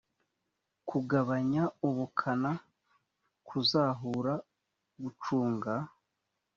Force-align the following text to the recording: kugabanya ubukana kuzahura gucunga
kugabanya 0.89 1.63
ubukana 1.87 2.51
kuzahura 3.47 4.33
gucunga 5.01 5.73